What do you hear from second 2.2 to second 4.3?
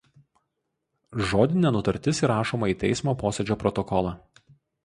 įrašoma į teismo posėdžio protokolą.